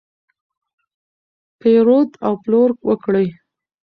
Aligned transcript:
پیرود 1.59 2.09
او 2.25 2.33
پلور 2.43 2.69
وکړئ. 2.87 3.27